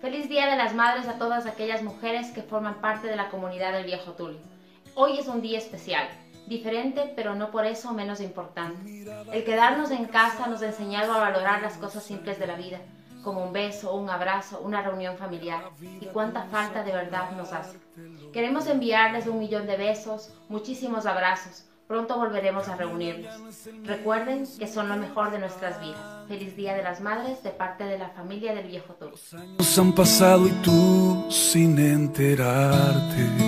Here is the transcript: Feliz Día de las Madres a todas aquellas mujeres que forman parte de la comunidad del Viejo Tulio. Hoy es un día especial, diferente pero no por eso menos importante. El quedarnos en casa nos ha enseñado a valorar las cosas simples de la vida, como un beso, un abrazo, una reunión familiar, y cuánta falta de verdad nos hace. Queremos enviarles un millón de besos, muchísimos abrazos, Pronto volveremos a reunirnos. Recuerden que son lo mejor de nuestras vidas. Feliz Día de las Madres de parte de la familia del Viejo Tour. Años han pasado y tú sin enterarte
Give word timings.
Feliz 0.00 0.28
Día 0.28 0.46
de 0.46 0.56
las 0.56 0.74
Madres 0.74 1.08
a 1.08 1.18
todas 1.18 1.46
aquellas 1.46 1.82
mujeres 1.82 2.30
que 2.30 2.42
forman 2.42 2.80
parte 2.80 3.08
de 3.08 3.16
la 3.16 3.30
comunidad 3.30 3.72
del 3.72 3.84
Viejo 3.84 4.12
Tulio. 4.12 4.38
Hoy 4.94 5.18
es 5.18 5.26
un 5.26 5.42
día 5.42 5.58
especial, 5.58 6.08
diferente 6.46 7.12
pero 7.16 7.34
no 7.34 7.50
por 7.50 7.66
eso 7.66 7.92
menos 7.92 8.20
importante. 8.20 9.04
El 9.32 9.42
quedarnos 9.42 9.90
en 9.90 10.04
casa 10.04 10.46
nos 10.46 10.62
ha 10.62 10.66
enseñado 10.66 11.12
a 11.12 11.18
valorar 11.18 11.62
las 11.62 11.78
cosas 11.78 12.04
simples 12.04 12.38
de 12.38 12.46
la 12.46 12.54
vida, 12.54 12.78
como 13.24 13.42
un 13.42 13.52
beso, 13.52 13.92
un 13.92 14.08
abrazo, 14.08 14.60
una 14.60 14.82
reunión 14.82 15.16
familiar, 15.16 15.64
y 15.80 16.06
cuánta 16.06 16.44
falta 16.44 16.84
de 16.84 16.92
verdad 16.92 17.32
nos 17.32 17.52
hace. 17.52 17.76
Queremos 18.32 18.68
enviarles 18.68 19.26
un 19.26 19.40
millón 19.40 19.66
de 19.66 19.76
besos, 19.76 20.32
muchísimos 20.48 21.06
abrazos, 21.06 21.64
Pronto 21.88 22.18
volveremos 22.18 22.68
a 22.68 22.76
reunirnos. 22.76 23.32
Recuerden 23.84 24.46
que 24.58 24.68
son 24.68 24.90
lo 24.90 24.96
mejor 24.96 25.30
de 25.30 25.38
nuestras 25.38 25.80
vidas. 25.80 26.28
Feliz 26.28 26.54
Día 26.54 26.74
de 26.74 26.82
las 26.82 27.00
Madres 27.00 27.42
de 27.42 27.48
parte 27.48 27.84
de 27.84 27.96
la 27.96 28.10
familia 28.10 28.54
del 28.54 28.66
Viejo 28.66 28.92
Tour. 28.92 29.14
Años 29.32 29.78
han 29.78 29.94
pasado 29.94 30.46
y 30.46 30.50
tú 30.62 31.26
sin 31.30 31.78
enterarte 31.78 33.47